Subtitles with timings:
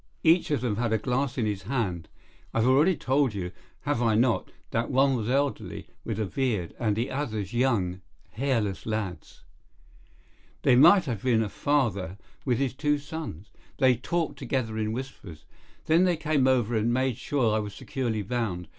[0.23, 2.09] Each of them had a glass in his hand.
[2.55, 3.51] I have already told you,
[3.81, 8.01] have I not, that one was elderly, with a beard, and the others young,
[8.31, 9.43] hairless lads.
[10.63, 13.51] They might have been a father with his two sons.
[13.77, 15.45] They talked together in whispers.
[15.85, 18.69] Then they came over and made sure that I was securely bound.